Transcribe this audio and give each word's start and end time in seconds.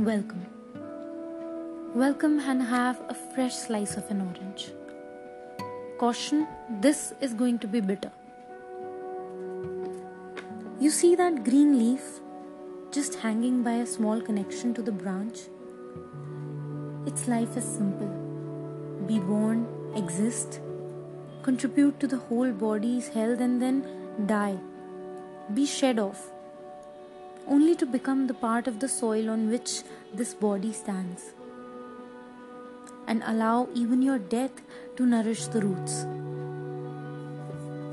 Welcome. 0.00 0.46
Welcome 1.94 2.40
and 2.40 2.62
have 2.62 3.02
a 3.10 3.14
fresh 3.14 3.54
slice 3.54 3.98
of 3.98 4.10
an 4.10 4.22
orange. 4.22 4.70
Caution, 5.98 6.48
this 6.80 7.12
is 7.20 7.34
going 7.34 7.58
to 7.58 7.66
be 7.66 7.80
bitter. 7.80 8.10
You 10.80 10.88
see 10.88 11.14
that 11.16 11.44
green 11.44 11.78
leaf 11.78 12.20
just 12.90 13.16
hanging 13.16 13.62
by 13.62 13.72
a 13.72 13.86
small 13.86 14.22
connection 14.22 14.72
to 14.72 14.80
the 14.80 14.90
branch? 14.90 15.40
Its 17.04 17.28
life 17.28 17.58
is 17.58 17.64
simple 17.64 18.08
be 19.06 19.18
born, 19.18 19.66
exist, 19.94 20.60
contribute 21.42 22.00
to 22.00 22.06
the 22.06 22.16
whole 22.16 22.52
body's 22.52 23.08
health, 23.08 23.40
and 23.40 23.60
then 23.60 23.84
die. 24.24 24.58
Be 25.52 25.66
shed 25.66 25.98
off 25.98 26.30
only 27.50 27.74
to 27.74 27.86
become 27.86 28.26
the 28.28 28.34
part 28.34 28.68
of 28.68 28.78
the 28.78 28.88
soil 28.88 29.28
on 29.28 29.50
which 29.50 29.82
this 30.14 30.32
body 30.34 30.72
stands, 30.72 31.34
and 33.06 33.22
allow 33.26 33.68
even 33.74 34.00
your 34.02 34.18
death 34.18 34.62
to 34.96 35.04
nourish 35.04 35.46
the 35.48 35.60
roots. 35.60 36.06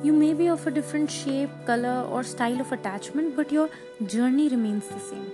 You 0.03 0.13
may 0.13 0.33
be 0.35 0.47
of 0.47 0.67
a 0.67 0.71
different 0.71 1.09
shape, 1.09 1.49
color, 1.65 2.07
or 2.11 2.23
style 2.23 2.61
of 2.61 2.71
attachment, 2.71 3.35
but 3.35 3.51
your 3.51 3.69
journey 4.05 4.47
remains 4.47 4.87
the 4.87 4.99
same. 4.99 5.31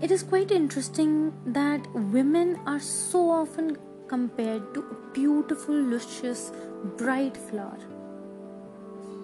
It 0.00 0.10
is 0.10 0.22
quite 0.22 0.50
interesting 0.50 1.32
that 1.46 1.86
women 1.94 2.58
are 2.66 2.80
so 2.80 3.30
often 3.30 3.76
compared 4.08 4.74
to 4.74 4.80
a 4.80 5.12
beautiful, 5.12 5.74
luscious, 5.74 6.50
bright 6.96 7.36
flower, 7.36 7.78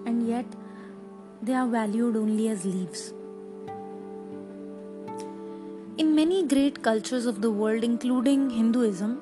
and 0.07 0.29
yet 0.29 0.47
they 1.41 1.55
are 1.55 1.69
valued 1.69 2.17
only 2.17 2.49
as 2.49 2.65
leaves. 2.65 3.13
In 5.97 6.15
many 6.15 6.45
great 6.47 6.83
cultures 6.83 7.27
of 7.27 7.41
the 7.41 7.51
world, 7.51 7.85
including 7.85 8.51
Hinduism, 8.51 9.21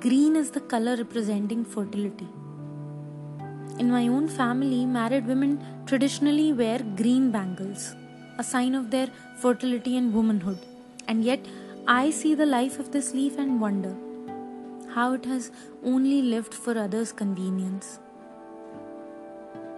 green 0.00 0.36
is 0.36 0.50
the 0.50 0.60
color 0.60 0.96
representing 0.96 1.64
fertility. 1.64 2.28
In 3.78 3.90
my 3.90 4.06
own 4.08 4.28
family, 4.28 4.84
married 4.84 5.26
women 5.26 5.64
traditionally 5.86 6.52
wear 6.52 6.78
green 6.96 7.30
bangles, 7.30 7.94
a 8.38 8.44
sign 8.44 8.74
of 8.74 8.90
their 8.90 9.08
fertility 9.40 9.96
and 9.96 10.12
womanhood. 10.12 10.58
And 11.08 11.24
yet, 11.24 11.40
I 11.86 12.10
see 12.10 12.34
the 12.34 12.46
life 12.46 12.78
of 12.78 12.92
this 12.92 13.12
leaf 13.14 13.38
and 13.38 13.60
wonder 13.60 13.94
how 14.94 15.14
it 15.14 15.24
has 15.24 15.50
only 15.82 16.22
lived 16.22 16.54
for 16.54 16.78
others' 16.78 17.12
convenience 17.12 17.98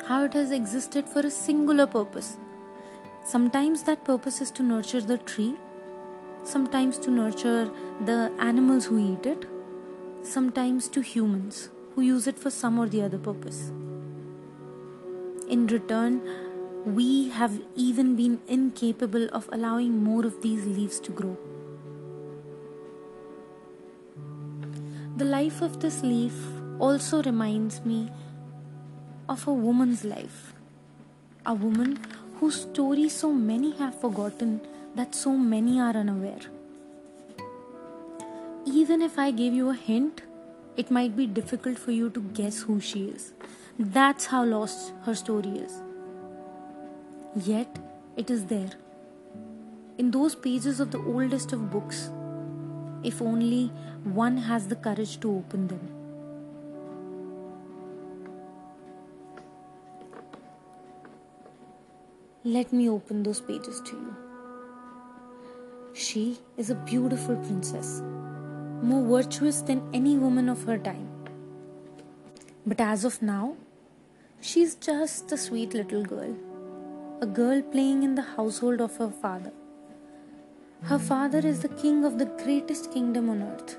how 0.07 0.23
it 0.25 0.35
has 0.35 0.53
existed 0.53 1.09
for 1.09 1.21
a 1.21 1.31
singular 1.31 1.87
purpose. 1.87 2.37
Sometimes 3.25 3.83
that 3.83 4.05
purpose 4.05 4.41
is 4.41 4.53
to 4.53 4.63
nurture 4.63 5.01
the 5.01 5.19
tree, 5.19 5.57
sometimes 6.45 6.99
to 6.99 7.11
nurture 7.11 7.69
the 8.05 8.31
animals 8.39 8.87
who 8.87 8.99
eat 9.13 9.27
it, 9.27 9.47
sometimes 10.23 10.89
to 10.89 11.01
humans 11.01 11.71
who 11.95 12.03
use 12.03 12.29
it 12.29 12.39
for 12.39 12.51
some 12.51 12.79
or 12.79 12.89
the 12.89 13.03
other 13.03 13.19
purpose. 13.19 13.73
In 15.49 15.67
return, 15.67 16.23
we 16.85 17.31
have 17.31 17.61
even 17.75 18.15
been 18.15 18.41
incapable 18.47 19.29
of 19.33 19.49
allowing 19.51 20.05
more 20.05 20.25
of 20.25 20.41
these 20.41 20.67
leaves 20.67 21.01
to 21.01 21.11
grow. 21.11 21.37
The 25.17 25.25
life 25.25 25.63
of 25.63 25.81
this 25.81 26.03
leaf 26.03 26.35
also 26.79 27.23
reminds 27.23 27.85
me 27.85 28.09
of 29.29 29.47
a 29.47 29.53
woman's 29.53 30.05
life. 30.05 30.55
A 31.45 31.55
woman 31.55 31.99
whose 32.39 32.63
story 32.63 33.09
so 33.09 33.33
many 33.33 33.73
have 33.77 34.01
forgotten 34.01 34.61
that 34.95 35.15
so 35.15 35.37
many 35.37 35.81
are 35.81 35.97
unaware. 35.97 36.41
Even 38.67 39.03
if 39.03 39.19
I 39.19 39.31
gave 39.31 39.53
you 39.53 39.71
a 39.71 39.75
hint, 39.75 40.23
it 40.77 40.91
might 40.91 41.17
be 41.17 41.27
difficult 41.27 41.79
for 41.79 41.91
you 41.91 42.11
to 42.11 42.21
guess 42.21 42.63
who 42.63 42.81
she 42.81 43.05
is. 43.07 43.33
That's 43.79 44.27
how 44.27 44.45
lost 44.45 44.93
her 45.05 45.15
story 45.15 45.59
is. 45.59 45.83
Yet, 47.35 47.79
it 48.17 48.31
is 48.31 48.47
there. 48.47 48.71
In 49.99 50.11
those 50.11 50.35
pages 50.35 50.81
of 50.81 50.91
the 50.91 50.99
oldest 50.99 51.53
of 51.53 51.71
books, 51.71 52.11
if 53.03 53.23
only 53.23 53.69
one 54.05 54.37
has 54.37 54.69
the 54.69 54.77
courage 54.77 55.21
to 55.21 55.31
open 55.31 55.69
them. 55.69 55.96
Let 62.55 62.73
me 62.73 62.89
open 62.89 63.25
those 63.25 63.41
pages 63.41 63.81
to 63.87 63.97
you. 63.97 64.15
She 65.95 66.39
is 66.57 66.71
a 66.71 66.77
beautiful 66.77 67.35
princess, 67.35 68.03
more 68.83 69.05
virtuous 69.05 69.63
than 69.63 69.83
any 69.93 70.17
woman 70.17 70.49
of 70.49 70.63
her 70.63 70.79
time. 70.79 71.09
But 72.65 72.81
as 72.81 73.05
of 73.05 73.21
now, 73.21 73.57
she's 74.41 74.77
just 74.77 75.33
a 75.33 75.37
sweet 75.37 75.75
little 75.75 76.05
girl, 76.05 76.37
a 77.21 77.27
girl 77.27 77.63
playing 77.63 78.05
in 78.05 78.15
the 78.15 78.23
household 78.37 78.81
of 78.81 78.97
her 78.99 79.11
father. 79.11 79.51
Her 80.83 81.01
father 81.01 81.41
is 81.41 81.63
the 81.63 81.75
king 81.81 82.05
of 82.05 82.21
the 82.21 82.31
greatest 82.45 82.93
kingdom 82.93 83.29
on 83.29 83.43
earth. 83.43 83.77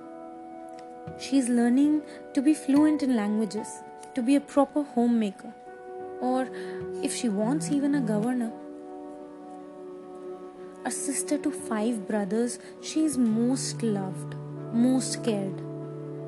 She 1.21 1.37
is 1.37 1.47
learning 1.47 2.01
to 2.33 2.41
be 2.41 2.53
fluent 2.53 3.01
in 3.01 3.15
languages, 3.15 3.69
to 4.13 4.21
be 4.21 4.35
a 4.35 4.41
proper 4.41 4.83
homemaker 4.83 5.53
or 6.21 6.49
if 7.03 7.15
she 7.15 7.29
wants 7.29 7.71
even 7.71 7.95
a 7.95 8.01
governor. 8.01 8.51
A 10.85 10.91
sister 10.91 11.37
to 11.37 11.51
five 11.51 12.07
brothers, 12.07 12.59
she 12.81 13.03
is 13.03 13.17
most 13.17 13.83
loved, 13.83 14.35
most 14.73 15.23
cared, 15.23 15.59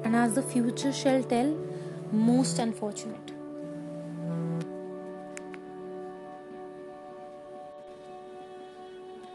and 0.03 0.16
as 0.16 0.33
the 0.33 0.41
future 0.41 0.91
shall 0.91 1.23
tell, 1.23 1.57
most 2.11 2.59
unfortunate. 2.59 3.33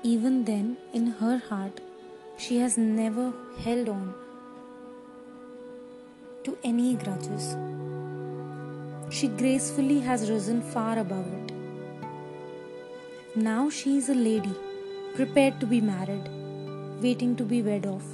Even 0.03 0.45
then, 0.45 0.77
in 0.93 1.07
her 1.07 1.39
heart, 1.39 1.81
she 2.37 2.59
has 2.59 2.77
never 2.77 3.33
held 3.59 3.89
on 3.89 4.15
to 6.43 6.59
any 6.63 6.95
grudges 6.95 7.57
she 9.17 9.29
gracefully 9.41 10.01
has 10.01 10.29
risen 10.29 10.61
far 10.61 10.99
above 10.99 11.27
it. 11.39 11.53
Now 13.37 13.71
she 13.71 13.97
is 13.97 14.09
a 14.09 14.15
lady, 14.15 14.55
prepared 15.15 15.61
to 15.61 15.67
be 15.67 15.81
married, 15.81 16.29
waiting 17.01 17.37
to 17.37 17.45
be 17.45 17.63
wed 17.63 17.87
off. 17.87 18.07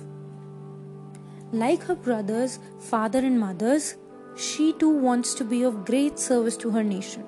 Like 1.53 1.85
her 1.85 1.95
brothers, 1.95 2.59
father, 2.79 3.21
and 3.21 3.41
mothers, 3.41 3.97
she 4.37 4.75
too 4.75 4.91
wants 4.91 5.33
to 5.35 5.45
be 5.45 5.63
of 5.63 5.87
great 5.87 6.19
service 6.19 6.59
to 6.59 6.71
her 6.71 6.85
nation, 6.85 7.25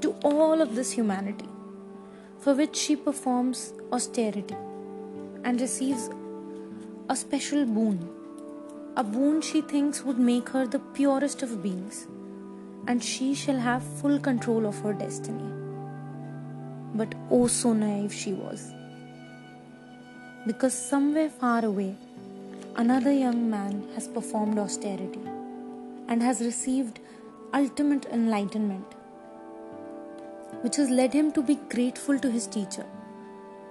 to 0.00 0.10
all 0.24 0.60
of 0.60 0.74
this 0.74 0.90
humanity, 0.90 1.48
for 2.40 2.54
which 2.54 2.74
she 2.74 2.96
performs 2.96 3.74
austerity 3.92 4.56
and 5.44 5.60
receives 5.60 6.10
a 7.08 7.14
special 7.14 7.64
boon, 7.64 8.08
a 8.96 9.04
boon 9.04 9.40
she 9.40 9.60
thinks 9.60 10.02
would 10.02 10.18
make 10.18 10.48
her 10.48 10.66
the 10.66 10.82
purest 10.98 11.44
of 11.44 11.62
beings 11.62 12.08
and 12.86 13.02
she 13.02 13.34
shall 13.34 13.58
have 13.58 13.82
full 13.82 14.18
control 14.18 14.66
of 14.66 14.78
her 14.80 14.92
destiny. 14.92 15.52
But 16.94 17.14
oh, 17.30 17.46
so 17.46 17.72
naive 17.72 18.12
she 18.12 18.32
was. 18.32 18.72
Because 20.46 20.74
somewhere 20.74 21.30
far 21.30 21.64
away, 21.64 21.94
another 22.76 23.12
young 23.12 23.48
man 23.48 23.88
has 23.94 24.08
performed 24.08 24.58
austerity 24.58 25.20
and 26.08 26.22
has 26.22 26.40
received 26.40 26.98
ultimate 27.54 28.06
enlightenment, 28.06 28.84
which 30.62 30.76
has 30.76 30.90
led 30.90 31.12
him 31.12 31.30
to 31.32 31.42
be 31.42 31.54
grateful 31.70 32.18
to 32.18 32.30
his 32.30 32.46
teacher, 32.46 32.84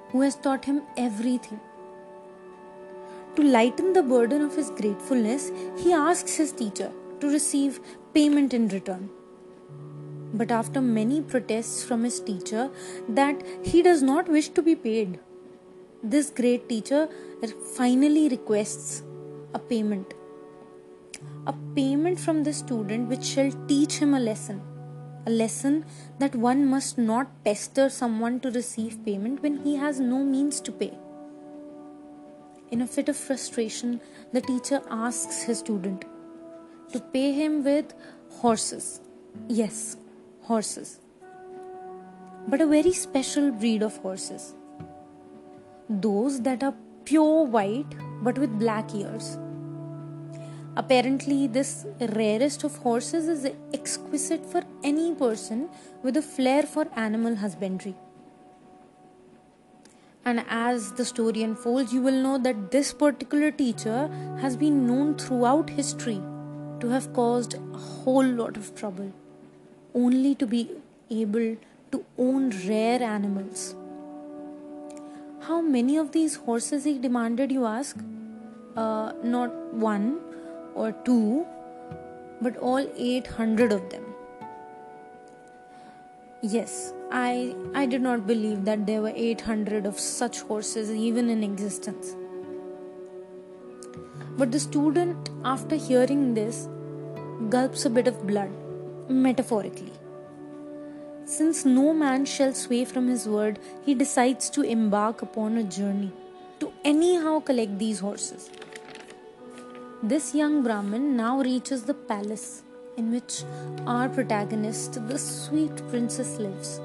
who 0.10 0.22
has 0.22 0.36
taught 0.36 0.66
him 0.66 0.81
everything. 0.98 1.60
To 3.36 3.44
lighten 3.44 3.94
the 3.94 4.04
burden 4.04 4.42
of 4.42 4.56
his 4.56 4.69
gratefulness, 4.72 5.52
he 5.78 5.94
asks 5.94 6.36
his 6.36 6.52
teacher 6.52 6.92
to 7.19 7.28
receive 7.28 7.80
payment 8.13 8.54
in 8.54 8.68
return. 8.69 9.10
But 10.34 10.52
after 10.52 10.81
many 10.81 11.22
protests 11.22 11.84
from 11.84 12.04
his 12.04 12.19
teacher 12.19 12.69
that 13.10 13.44
he 13.63 13.81
does 13.81 14.02
not 14.02 14.30
wish 14.30 14.50
to 14.50 14.62
be 14.62 14.75
paid, 14.75 15.19
this 16.04 16.30
great 16.30 16.68
teacher 16.69 17.10
finally 17.75 18.30
requests 18.30 19.04
a 19.54 19.60
payment. 19.60 20.13
A 21.48 21.54
payment 21.75 22.19
from 22.19 22.44
the 22.44 22.54
student 22.54 23.10
which 23.10 23.24
shall 23.24 23.52
teach 23.68 23.96
him 23.96 24.14
a 24.14 24.19
lesson. 24.19 24.62
A 25.28 25.30
lesson 25.30 25.86
that 26.18 26.36
one 26.36 26.66
must 26.66 26.98
not 26.98 27.44
pester 27.44 27.90
someone 27.90 28.40
to 28.40 28.52
receive 28.52 29.06
payment 29.06 29.44
when 29.44 29.57
he 29.64 29.75
has 29.75 30.00
no 30.00 30.24
means 30.24 30.60
to 30.62 30.72
pay. 30.72 30.98
In 32.72 32.81
a 32.81 32.88
fit 32.88 33.10
of 33.10 33.18
frustration, 33.18 34.00
the 34.31 34.42
teacher 34.42 34.81
asks 34.90 35.44
his 35.44 35.60
student, 35.60 36.06
to 36.92 37.00
pay 37.00 37.32
him 37.34 37.64
with 37.64 37.94
horses. 38.30 39.02
Yes, 39.48 39.98
horses. 40.42 41.00
But 42.48 42.62
a 42.62 42.66
very 42.66 42.94
special 42.94 43.52
breed 43.52 43.84
of 43.84 43.98
horses. 43.98 44.54
those 45.90 46.42
that 46.42 46.64
are 46.64 46.74
pure 47.06 47.46
white 47.46 47.96
but 48.24 48.38
with 48.38 48.58
black 48.60 48.94
ears. 48.96 49.38
Apparently, 50.78 51.48
this 51.48 51.86
rarest 52.16 52.64
of 52.64 52.78
horses 52.78 53.28
is 53.28 53.52
exquisite 53.74 54.46
for 54.46 54.64
any 54.84 55.14
person 55.14 55.70
with 56.02 56.16
a 56.16 56.22
flair 56.22 56.64
for 56.64 56.88
animal 56.96 57.36
husbandry. 57.36 57.96
And 60.24 60.46
as 60.50 60.94
the 60.94 61.04
story 61.04 61.44
unfolds, 61.44 61.92
you 61.92 62.02
will 62.02 62.22
know 62.24 62.38
that 62.38 62.72
this 62.72 62.94
particular 62.94 63.52
teacher 63.52 64.10
has 64.40 64.56
been 64.56 64.88
known 64.88 65.18
throughout 65.18 65.70
history 65.70 66.22
to 66.81 66.89
have 66.89 67.12
caused 67.13 67.54
a 67.56 67.78
whole 67.78 68.25
lot 68.25 68.57
of 68.57 68.74
trouble, 68.75 69.12
only 69.94 70.36
to 70.36 70.45
be 70.45 70.69
able 71.10 71.56
to 71.92 72.06
own 72.18 72.50
rare 72.68 73.01
animals. 73.01 73.75
How 75.42 75.62
many 75.62 75.98
of 75.98 76.12
these 76.12 76.36
horses 76.36 76.83
he 76.83 76.98
demanded, 77.00 77.51
you 77.51 77.66
ask? 77.66 77.98
Uh, 78.75 79.12
not 79.24 79.51
one 79.74 80.19
or 80.75 80.92
two, 80.92 81.45
but 82.42 82.57
all 82.57 82.88
800 82.95 83.72
of 83.72 83.89
them. 83.89 84.06
Yes, 86.42 86.94
I, 87.12 87.56
I 87.75 87.86
did 87.86 88.01
not 88.01 88.25
believe 88.25 88.66
that 88.66 88.86
there 88.88 89.01
were 89.01 89.13
800 89.16 89.86
of 89.86 90.00
such 90.00 90.42
horses 90.42 90.89
even 90.89 91.30
in 91.30 91.44
existence. 91.44 92.16
But 94.38 94.51
the 94.51 94.60
student, 94.60 95.30
after 95.44 95.75
hearing 95.75 96.33
this, 96.33 96.68
gulps 97.50 97.86
a 97.86 97.90
bit 97.90 98.08
of 98.08 98.26
blood, 98.28 98.52
metaphorically. 99.10 99.92
Since 101.26 101.66
no 101.66 101.94
man 101.94 102.26
shall 102.26 102.54
sway 102.54 102.86
from 102.86 103.08
his 103.08 103.28
word, 103.28 103.60
he 103.86 103.94
decides 103.94 104.50
to 104.52 104.62
embark 104.62 105.22
upon 105.22 105.58
a 105.58 105.64
journey 105.64 106.12
to 106.60 106.72
anyhow 106.84 107.40
collect 107.40 107.80
these 107.80 108.00
horses. 108.00 108.50
This 110.04 110.36
young 110.36 110.64
Brahmin 110.64 111.16
now 111.16 111.40
reaches 111.42 111.84
the 111.84 111.94
palace 111.94 112.64
in 112.98 113.12
which 113.12 113.44
our 113.88 114.10
protagonist, 114.10 115.08
the 115.08 115.18
sweet 115.18 115.76
princess, 115.90 116.38
lives. 116.38 116.80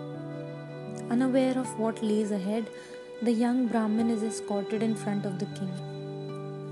Unaware 1.11 1.58
of 1.58 1.79
what 1.79 2.03
lays 2.03 2.31
ahead, 2.31 2.69
the 3.23 3.32
young 3.32 3.67
Brahmin 3.67 4.11
is 4.11 4.23
escorted 4.23 4.82
in 4.82 4.94
front 4.94 5.25
of 5.25 5.38
the 5.38 5.47
king. 5.47 5.73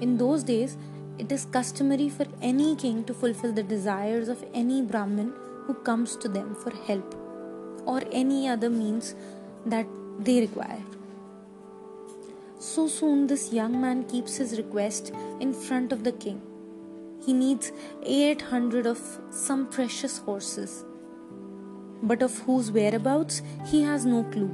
In 0.01 0.17
those 0.17 0.43
days, 0.43 0.77
it 1.17 1.31
is 1.31 1.45
customary 1.45 2.09
for 2.09 2.27
any 2.43 2.75
king 2.75 3.05
to 3.05 3.15
fulfill 3.15 3.53
the 3.53 3.63
desires 3.63 4.29
of 4.29 4.45
any 4.53 4.83
Brahmin 4.83 5.33
who 5.67 5.75
comes 5.75 6.17
to 6.17 6.29
them 6.29 6.55
for 6.57 6.71
help 6.87 7.15
or 7.87 8.03
any 8.11 8.49
other 8.49 8.69
means 8.69 9.15
that 9.65 9.87
they 10.19 10.41
require. 10.41 10.83
So 12.59 12.89
soon, 12.89 13.27
this 13.27 13.53
young 13.53 13.81
man 13.81 14.05
keeps 14.05 14.37
his 14.37 14.57
request 14.57 15.13
in 15.39 15.53
front 15.53 15.93
of 15.93 16.03
the 16.03 16.13
king. 16.13 16.41
He 17.25 17.33
needs 17.33 17.73
800 18.03 18.87
of 18.87 19.01
some 19.31 19.67
precious 19.69 20.19
horses, 20.19 20.85
but 22.03 22.23
of 22.23 22.39
whose 22.39 22.71
whereabouts 22.73 23.43
he 23.67 23.83
has 23.83 24.05
no 24.05 24.25
clue. 24.25 24.51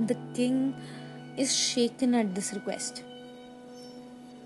The 0.00 0.16
king 0.34 0.74
is 1.38 1.56
shaken 1.56 2.14
at 2.14 2.34
this 2.34 2.52
request 2.52 3.04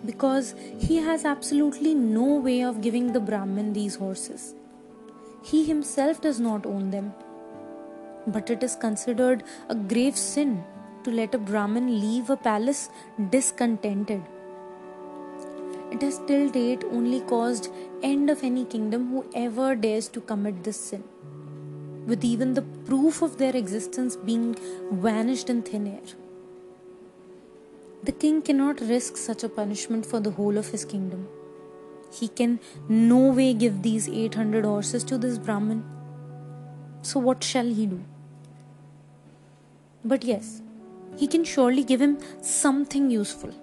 because 0.04 0.54
he 0.78 0.96
has 0.96 1.24
absolutely 1.24 1.94
no 1.94 2.36
way 2.36 2.62
of 2.62 2.80
giving 2.80 3.12
the 3.12 3.20
Brahmin 3.20 3.72
these 3.72 3.96
horses. 3.96 4.54
He 5.42 5.64
himself 5.64 6.20
does 6.20 6.40
not 6.40 6.66
own 6.66 6.90
them, 6.90 7.12
but 8.26 8.50
it 8.50 8.62
is 8.62 8.76
considered 8.76 9.42
a 9.68 9.74
grave 9.74 10.16
sin 10.16 10.64
to 11.04 11.10
let 11.10 11.34
a 11.34 11.38
Brahmin 11.38 12.00
leave 12.00 12.30
a 12.30 12.36
palace 12.36 12.88
discontented. 13.30 14.22
It 15.92 16.02
has 16.02 16.20
till 16.26 16.50
date 16.50 16.82
only 16.90 17.20
caused 17.20 17.70
end 18.02 18.30
of 18.30 18.42
any 18.42 18.64
kingdom 18.64 19.10
who 19.10 19.24
ever 19.34 19.76
dares 19.76 20.08
to 20.08 20.20
commit 20.20 20.64
this 20.64 20.80
sin, 20.80 21.04
with 22.06 22.24
even 22.24 22.54
the 22.54 22.62
proof 22.62 23.22
of 23.22 23.38
their 23.38 23.54
existence 23.54 24.16
being 24.16 24.56
vanished 24.90 25.50
in 25.50 25.62
thin 25.62 25.86
air. 25.86 26.23
The 28.04 28.12
king 28.12 28.42
cannot 28.42 28.80
risk 28.82 29.16
such 29.16 29.42
a 29.44 29.48
punishment 29.48 30.04
for 30.04 30.20
the 30.20 30.30
whole 30.30 30.58
of 30.58 30.68
his 30.68 30.84
kingdom. 30.84 31.26
He 32.12 32.28
can 32.28 32.60
no 32.88 33.32
way 33.32 33.54
give 33.54 33.82
these 33.82 34.08
800 34.08 34.64
horses 34.64 35.04
to 35.04 35.16
this 35.16 35.38
Brahmin. 35.38 35.82
So, 37.00 37.18
what 37.18 37.42
shall 37.42 37.66
he 37.66 37.86
do? 37.86 38.00
But 40.04 40.22
yes, 40.22 40.60
he 41.16 41.26
can 41.26 41.44
surely 41.44 41.82
give 41.82 42.02
him 42.02 42.18
something 42.42 43.10
useful 43.10 43.54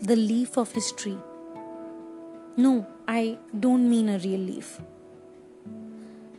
the 0.00 0.16
leaf 0.16 0.58
of 0.58 0.72
his 0.72 0.90
tree. 0.90 1.18
No, 2.56 2.88
I 3.06 3.38
don't 3.60 3.88
mean 3.88 4.08
a 4.08 4.18
real 4.18 4.40
leaf. 4.40 4.80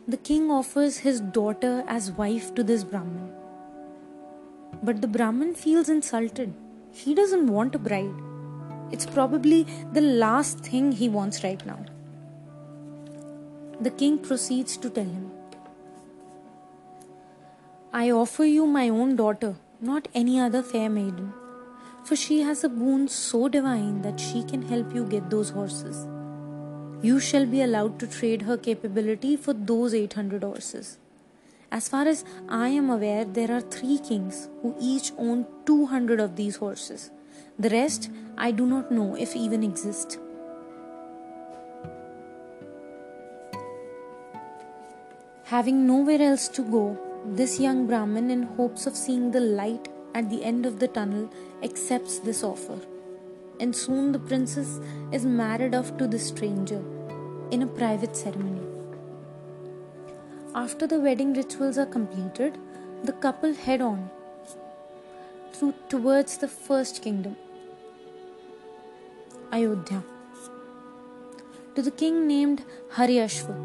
The 0.06 0.18
king 0.18 0.50
offers 0.50 0.98
his 0.98 1.22
daughter 1.22 1.82
as 1.88 2.10
wife 2.12 2.54
to 2.56 2.62
this 2.62 2.84
Brahmin. 2.84 3.32
But 4.82 5.00
the 5.00 5.08
Brahmin 5.08 5.54
feels 5.54 5.88
insulted. 5.88 6.52
He 6.92 7.14
doesn't 7.14 7.46
want 7.46 7.74
a 7.74 7.78
bride. 7.78 8.14
It's 8.92 9.06
probably 9.06 9.66
the 9.92 10.00
last 10.00 10.60
thing 10.60 10.92
he 10.92 11.08
wants 11.08 11.42
right 11.42 11.64
now. 11.66 11.84
The 13.80 13.90
king 13.90 14.18
proceeds 14.18 14.76
to 14.78 14.90
tell 14.90 15.04
him 15.04 15.30
I 17.92 18.10
offer 18.10 18.44
you 18.44 18.66
my 18.66 18.88
own 18.88 19.16
daughter, 19.16 19.56
not 19.80 20.08
any 20.14 20.40
other 20.40 20.62
fair 20.62 20.88
maiden, 20.88 21.32
for 22.04 22.16
she 22.16 22.40
has 22.40 22.64
a 22.64 22.68
boon 22.68 23.06
so 23.08 23.48
divine 23.48 24.02
that 24.02 24.18
she 24.18 24.42
can 24.42 24.62
help 24.62 24.94
you 24.94 25.04
get 25.04 25.30
those 25.30 25.50
horses. 25.50 26.06
You 27.02 27.20
shall 27.20 27.46
be 27.46 27.62
allowed 27.62 27.98
to 28.00 28.06
trade 28.06 28.42
her 28.42 28.56
capability 28.56 29.36
for 29.36 29.52
those 29.52 29.94
800 29.94 30.42
horses. 30.42 30.98
As 31.76 31.88
far 31.88 32.06
as 32.06 32.24
I 32.48 32.68
am 32.68 32.88
aware, 32.88 33.24
there 33.24 33.50
are 33.50 33.60
three 33.60 33.98
kings 33.98 34.48
who 34.62 34.76
each 34.80 35.10
own 35.18 35.44
200 35.66 36.20
of 36.20 36.36
these 36.36 36.54
horses. 36.54 37.10
The 37.58 37.68
rest 37.68 38.10
I 38.38 38.52
do 38.52 38.64
not 38.64 38.92
know 38.92 39.16
if 39.16 39.34
even 39.34 39.64
exist. 39.64 40.20
Having 45.46 45.84
nowhere 45.84 46.22
else 46.22 46.46
to 46.50 46.62
go, 46.62 46.96
this 47.26 47.58
young 47.58 47.88
Brahmin, 47.88 48.30
in 48.30 48.44
hopes 48.44 48.86
of 48.86 48.94
seeing 48.94 49.32
the 49.32 49.40
light 49.40 49.88
at 50.14 50.30
the 50.30 50.44
end 50.44 50.66
of 50.66 50.78
the 50.78 50.86
tunnel, 50.86 51.28
accepts 51.64 52.20
this 52.20 52.44
offer. 52.44 52.78
And 53.58 53.74
soon 53.74 54.12
the 54.12 54.20
princess 54.20 54.78
is 55.10 55.26
married 55.26 55.74
off 55.74 55.96
to 55.96 56.06
the 56.06 56.20
stranger 56.20 56.84
in 57.50 57.62
a 57.62 57.66
private 57.66 58.14
ceremony. 58.14 58.63
After 60.56 60.86
the 60.86 61.00
wedding 61.00 61.32
rituals 61.34 61.78
are 61.78 61.86
completed, 61.86 62.56
the 63.02 63.12
couple 63.12 63.52
head 63.52 63.80
on 63.80 64.08
towards 65.88 66.36
the 66.38 66.46
first 66.46 67.02
kingdom, 67.02 67.36
Ayodhya, 69.52 70.04
to 71.74 71.82
the 71.82 71.90
king 71.90 72.28
named 72.28 72.64
Haryashva 72.92 73.56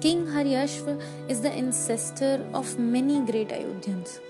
King 0.00 0.26
Haryashva 0.26 1.02
is 1.28 1.40
the 1.40 1.50
ancestor 1.50 2.46
of 2.54 2.78
many 2.78 3.18
great 3.32 3.48
Ayodhyans. 3.48 4.20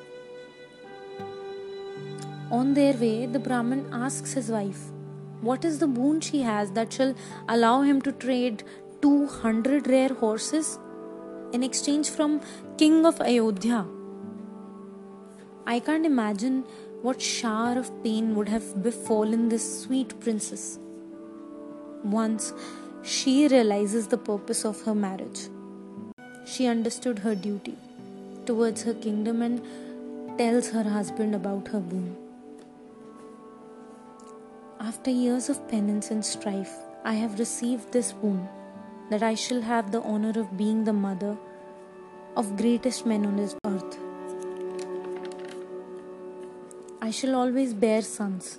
On 2.50 2.72
their 2.72 2.94
way, 2.94 3.26
the 3.26 3.38
Brahmin 3.38 3.86
asks 3.92 4.32
his 4.32 4.48
wife, 4.48 4.80
What 5.42 5.62
is 5.62 5.78
the 5.78 5.86
boon 5.86 6.22
she 6.22 6.40
has 6.40 6.70
that 6.72 6.90
shall 6.90 7.14
allow 7.50 7.82
him 7.82 8.00
to 8.00 8.12
trade 8.12 8.64
200 9.02 9.86
rare 9.88 10.14
horses 10.14 10.78
in 11.56 11.62
exchange 11.62 12.10
from 12.10 12.40
King 12.78 13.06
of 13.06 13.20
Ayodhya? 13.20 13.86
I 15.66 15.80
can't 15.80 16.06
imagine 16.06 16.64
what 17.02 17.20
shower 17.20 17.78
of 17.78 17.90
pain 18.04 18.34
would 18.36 18.48
have 18.48 18.82
befallen 18.82 19.48
this 19.48 19.66
sweet 19.82 20.18
princess. 20.20 20.78
Once 22.04 22.52
she 23.02 23.48
realizes 23.48 24.08
the 24.08 24.18
purpose 24.18 24.64
of 24.64 24.82
her 24.82 24.94
marriage 24.94 25.48
she 26.46 26.66
understood 26.66 27.18
her 27.20 27.34
duty 27.34 27.74
towards 28.46 28.82
her 28.82 28.94
kingdom 28.94 29.42
and 29.42 30.38
tells 30.38 30.70
her 30.70 30.84
husband 30.84 31.34
about 31.34 31.68
her 31.68 31.80
boon. 31.80 32.16
After 34.78 35.10
years 35.10 35.48
of 35.48 35.66
penance 35.68 36.10
and 36.10 36.24
strife, 36.24 36.76
I 37.04 37.14
have 37.14 37.38
received 37.38 37.92
this 37.92 38.12
boon 38.12 38.48
that 39.10 39.22
I 39.22 39.34
shall 39.34 39.60
have 39.62 39.90
the 39.90 40.02
honor 40.02 40.38
of 40.38 40.56
being 40.56 40.84
the 40.84 40.92
mother 40.92 41.36
of 42.36 42.56
greatest 42.56 43.06
men 43.06 43.24
on 43.24 43.36
this 43.36 43.56
earth. 43.64 43.98
I 47.00 47.10
shall 47.10 47.34
always 47.34 47.72
bear 47.72 48.02
sons, 48.02 48.58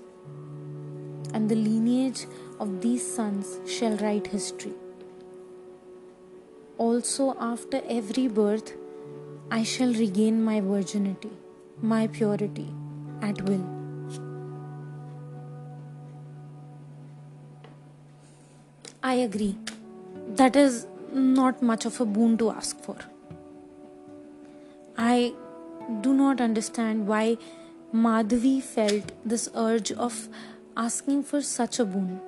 and 1.33 1.49
the 1.49 1.55
lineage 1.55 2.25
of 2.59 2.81
these 2.81 3.05
sons 3.15 3.59
shall 3.67 3.97
write 3.97 4.27
history. 4.27 4.73
Also, 6.77 7.35
after 7.39 7.81
every 7.87 8.27
birth, 8.27 8.73
I 9.51 9.63
shall 9.63 9.93
regain 9.93 10.43
my 10.43 10.59
virginity, 10.61 11.31
my 11.81 12.07
purity 12.07 12.73
at 13.21 13.41
will. 13.43 13.65
I 19.03 19.13
agree. 19.13 19.55
That 20.41 20.55
is 20.55 20.87
not 21.13 21.61
much 21.61 21.85
of 21.85 22.01
a 22.01 22.05
boon 22.05 22.37
to 22.39 22.49
ask 22.49 22.79
for. 22.81 22.97
I 24.97 25.33
do 26.01 26.13
not 26.13 26.41
understand 26.41 27.07
why 27.07 27.37
Madhavi 27.93 28.61
felt 28.61 29.11
this 29.23 29.47
urge 29.55 29.91
of 29.91 30.27
asking 30.75 31.23
for 31.23 31.41
such 31.41 31.79
a 31.79 31.85
boon. 31.85 32.19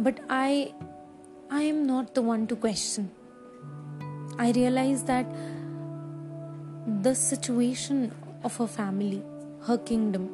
But 0.00 0.18
I 0.28 0.74
I 1.50 1.62
am 1.62 1.86
not 1.86 2.14
the 2.14 2.22
one 2.22 2.46
to 2.48 2.56
question. 2.56 3.10
I 4.38 4.50
realize 4.52 5.04
that 5.04 5.26
the 7.02 7.14
situation 7.14 8.12
of 8.42 8.56
her 8.56 8.66
family, 8.66 9.22
her 9.66 9.78
kingdom, 9.78 10.30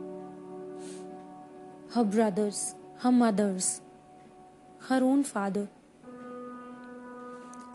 her 1.94 2.04
brothers, 2.04 2.74
her 3.00 3.12
mothers, 3.12 3.80
her 4.88 5.02
own 5.02 5.24
father, 5.24 5.68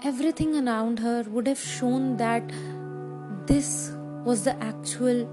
everything 0.04 0.56
around 0.56 1.00
her 1.00 1.24
would 1.24 1.48
have 1.48 1.60
shown 1.60 2.18
that 2.18 2.44
this 3.48 3.92
was 4.26 4.44
the 4.44 4.56
actual 4.62 5.28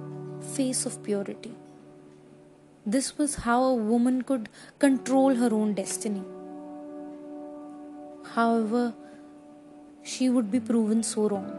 face 0.55 0.87
of 0.87 1.03
purity. 1.03 1.53
This 2.87 3.19
was 3.19 3.35
how 3.47 3.63
a 3.65 3.75
woman 3.75 4.23
could 4.23 4.49
control 4.79 5.35
her 5.35 5.53
own 5.53 5.75
destiny. 5.75 6.23
However, 8.35 8.95
she 10.03 10.31
would 10.31 10.51
be 10.53 10.61
proven 10.61 11.03
so 11.03 11.29
wrong. 11.29 11.51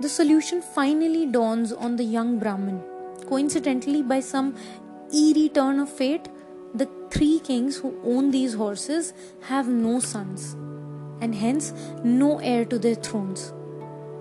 The 0.00 0.08
solution 0.08 0.62
finally 0.62 1.26
dawns 1.26 1.72
on 1.72 1.96
the 1.96 2.04
young 2.04 2.38
Brahmin. 2.38 2.80
Coincidentally, 3.26 4.02
by 4.02 4.20
some 4.20 4.54
eerie 5.12 5.48
turn 5.48 5.80
of 5.80 5.90
fate, 5.90 6.28
three 7.10 7.40
kings 7.40 7.76
who 7.78 7.98
own 8.04 8.30
these 8.30 8.54
horses 8.54 9.12
have 9.42 9.68
no 9.68 10.00
sons 10.00 10.54
and 11.20 11.34
hence 11.34 11.72
no 12.04 12.38
heir 12.38 12.64
to 12.64 12.78
their 12.78 12.94
thrones. 12.94 13.52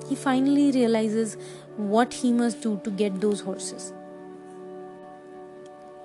He 0.09 0.15
finally 0.15 0.71
realizes 0.71 1.37
what 1.75 2.13
he 2.13 2.31
must 2.31 2.61
do 2.61 2.79
to 2.83 2.89
get 2.89 3.21
those 3.21 3.41
horses. 3.41 3.93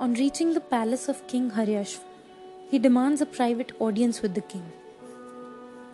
On 0.01 0.15
reaching 0.15 0.55
the 0.55 0.61
palace 0.61 1.09
of 1.09 1.27
King 1.29 1.51
Haryashva, 1.53 2.01
he 2.71 2.79
demands 2.79 3.21
a 3.21 3.27
private 3.27 3.73
audience 3.79 4.21
with 4.23 4.35
the 4.35 4.41
king, 4.41 4.65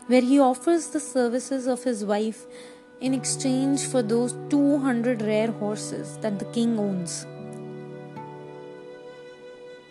where 0.06 0.20
he 0.22 0.38
offers 0.40 0.88
the 0.88 1.00
services 1.00 1.66
of 1.66 1.84
his 1.84 2.04
wife 2.04 2.46
in 3.00 3.12
exchange 3.12 3.84
for 3.84 4.02
those 4.02 4.34
200 4.48 5.22
rare 5.22 5.50
horses 5.50 6.16
that 6.18 6.38
the 6.38 6.44
king 6.46 6.78
owns. 6.78 7.26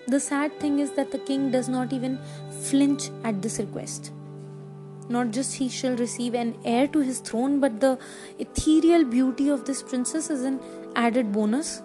The 0.08 0.20
sad 0.22 0.58
thing 0.60 0.80
is 0.80 0.92
that 0.92 1.12
the 1.12 1.20
king 1.20 1.52
does 1.52 1.68
not 1.68 1.92
even 1.92 2.18
flinch 2.62 3.10
at 3.26 3.42
this 3.42 3.60
request. 3.60 4.12
Not 5.10 5.32
just 5.32 5.56
he 5.56 5.68
shall 5.68 5.98
receive 5.98 6.34
an 6.34 6.56
heir 6.64 6.88
to 6.88 7.00
his 7.00 7.20
throne, 7.20 7.60
but 7.60 7.82
the 7.82 8.00
ethereal 8.40 9.04
beauty 9.04 9.50
of 9.50 9.66
this 9.66 9.84
princess 9.84 10.30
is 10.30 10.44
an 10.44 10.62
added 10.96 11.32
bonus. 11.34 11.82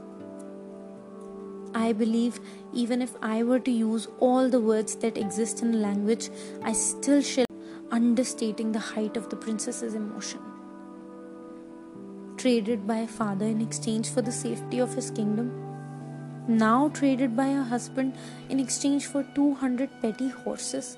I 1.74 1.92
believe 1.92 2.38
even 2.72 3.02
if 3.02 3.14
I 3.22 3.42
were 3.42 3.60
to 3.60 3.70
use 3.70 4.06
all 4.20 4.48
the 4.48 4.60
words 4.60 4.94
that 4.96 5.18
exist 5.18 5.62
in 5.62 5.80
language, 5.82 6.30
I 6.62 6.72
still 6.72 7.22
shall 7.22 7.46
understating 7.90 8.72
the 8.72 8.78
height 8.78 9.16
of 9.16 9.30
the 9.30 9.36
princess's 9.36 9.94
emotion. 9.94 10.40
Traded 12.36 12.86
by 12.86 12.98
a 12.98 13.08
father 13.08 13.46
in 13.46 13.60
exchange 13.60 14.10
for 14.10 14.22
the 14.22 14.32
safety 14.32 14.78
of 14.78 14.94
his 14.94 15.10
kingdom, 15.10 15.71
now 16.49 16.88
traded 16.88 17.37
by 17.37 17.50
her 17.50 17.64
husband 17.64 18.14
in 18.49 18.58
exchange 18.58 19.06
for 19.06 19.22
200 19.34 19.90
petty 20.00 20.28
horses 20.28 20.96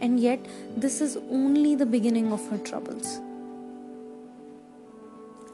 and 0.00 0.20
yet 0.20 0.40
this 0.76 1.00
is 1.00 1.16
only 1.30 1.74
the 1.74 1.86
beginning 1.86 2.32
of 2.32 2.48
her 2.50 2.58
troubles. 2.58 3.20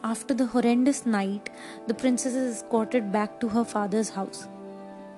After 0.03 0.33
the 0.33 0.47
horrendous 0.47 1.05
night, 1.05 1.51
the 1.87 1.95
princess 1.95 2.35
is 2.35 2.57
escorted 2.57 3.13
back 3.13 3.39
to 3.41 3.49
her 3.49 3.65
father's 3.65 4.11
house, 4.11 4.49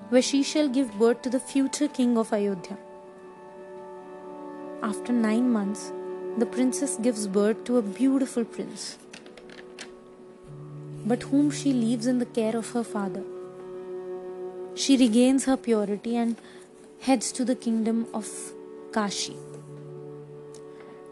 where 0.09 0.21
she 0.21 0.43
shall 0.43 0.67
give 0.67 0.97
birth 0.99 1.21
to 1.21 1.29
the 1.29 1.39
future 1.39 1.87
king 1.87 2.17
of 2.17 2.33
Ayodhya. 2.33 2.77
After 4.81 5.13
nine 5.13 5.49
months, 5.51 5.93
the 6.37 6.45
princess 6.45 6.97
gives 6.97 7.27
birth 7.27 7.63
to 7.63 7.77
a 7.77 7.81
beautiful 7.81 8.43
prince, 8.43 8.97
but 11.05 11.23
whom 11.23 11.49
she 11.49 11.71
leaves 11.71 12.05
in 12.05 12.19
the 12.19 12.25
care 12.25 12.57
of 12.57 12.69
her 12.71 12.83
father. 12.83 13.23
She 14.75 14.97
regains 14.97 15.45
her 15.45 15.55
purity 15.55 16.15
and 16.17 16.35
heads 16.99 17.31
to 17.33 17.45
the 17.45 17.55
kingdom 17.55 18.07
of 18.13 18.27
Kashi 18.91 19.35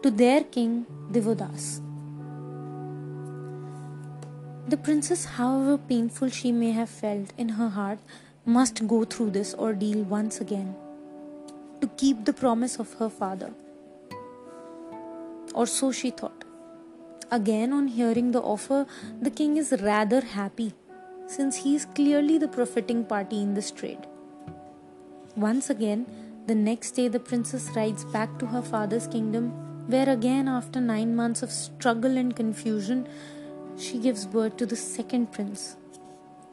to 0.02 0.10
their 0.10 0.42
king 0.42 0.84
Divodas. 1.12 1.80
The 4.66 4.76
princess, 4.76 5.24
however 5.24 5.78
painful 5.78 6.30
she 6.30 6.50
may 6.50 6.72
have 6.72 6.88
felt 6.88 7.32
in 7.38 7.50
her 7.50 7.68
heart, 7.68 7.98
must 8.44 8.86
go 8.88 9.04
through 9.04 9.30
this 9.30 9.54
ordeal 9.54 10.02
once 10.02 10.40
again 10.40 10.74
to 11.80 11.86
keep 11.96 12.24
the 12.24 12.32
promise 12.32 12.78
of 12.80 12.94
her 12.94 13.08
father. 13.08 13.52
Or 15.54 15.66
so 15.66 15.92
she 15.92 16.10
thought. 16.10 16.44
Again, 17.30 17.72
on 17.72 17.88
hearing 17.88 18.32
the 18.32 18.40
offer, 18.40 18.86
the 19.20 19.30
king 19.30 19.56
is 19.56 19.72
rather 19.80 20.20
happy 20.20 20.72
since 21.34 21.56
he 21.56 21.74
is 21.74 21.84
clearly 21.98 22.38
the 22.38 22.48
profiting 22.48 23.04
party 23.04 23.40
in 23.42 23.54
this 23.54 23.70
trade. 23.70 24.06
Once 25.36 25.70
again, 25.70 26.06
the 26.46 26.54
next 26.54 26.92
day, 26.92 27.08
the 27.08 27.20
princess 27.20 27.70
rides 27.76 28.04
back 28.16 28.38
to 28.38 28.46
her 28.46 28.62
father's 28.62 29.06
kingdom, 29.06 29.50
where 29.86 30.08
again, 30.08 30.48
after 30.48 30.80
nine 30.80 31.14
months 31.16 31.42
of 31.42 31.50
struggle 31.50 32.18
and 32.18 32.36
confusion, 32.36 33.08
she 33.78 33.98
gives 33.98 34.26
birth 34.26 34.56
to 34.58 34.66
the 34.66 34.76
second 34.76 35.32
prince, 35.32 35.76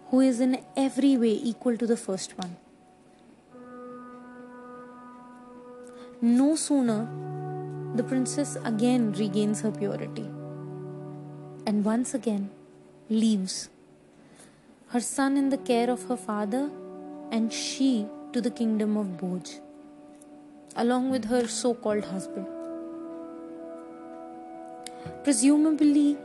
who 0.10 0.22
is 0.22 0.40
in 0.40 0.64
every 0.78 1.18
way 1.18 1.34
equal 1.34 1.78
to 1.78 1.88
the 1.88 1.98
first 1.98 2.38
one. 2.38 2.56
No 6.22 6.56
sooner 6.56 7.08
the 7.96 8.04
princess 8.04 8.58
again 8.64 9.14
regains 9.14 9.62
her 9.62 9.72
purity 9.72 10.30
and 11.66 11.84
once 11.84 12.14
again 12.14 12.50
leaves 13.10 13.70
her 14.92 15.00
son 15.00 15.38
in 15.38 15.50
the 15.50 15.58
care 15.58 15.90
of 15.90 16.04
her 16.10 16.18
father 16.18 16.70
and 17.32 17.54
she 17.54 18.08
to 18.34 18.42
the 18.42 18.52
kingdom 18.60 18.98
of 18.98 19.08
Bhoj 19.20 19.60
along 20.76 21.10
with 21.10 21.26
her 21.26 21.48
so 21.48 21.74
called 21.74 22.06
husband. 22.06 22.48
Presumably 25.24 26.18